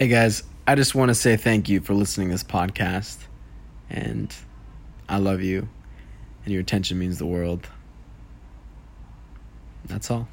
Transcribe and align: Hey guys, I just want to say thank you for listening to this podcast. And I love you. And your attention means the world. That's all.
Hey 0.00 0.08
guys, 0.08 0.44
I 0.66 0.76
just 0.76 0.94
want 0.94 1.10
to 1.10 1.14
say 1.14 1.36
thank 1.36 1.68
you 1.68 1.82
for 1.82 1.92
listening 1.92 2.28
to 2.28 2.32
this 2.32 2.42
podcast. 2.42 3.18
And 3.90 4.34
I 5.10 5.18
love 5.18 5.42
you. 5.42 5.68
And 6.42 6.54
your 6.54 6.62
attention 6.62 6.98
means 6.98 7.18
the 7.18 7.26
world. 7.26 7.68
That's 9.84 10.10
all. 10.10 10.26